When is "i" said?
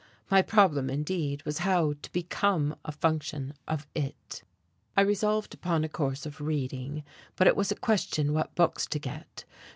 4.97-5.01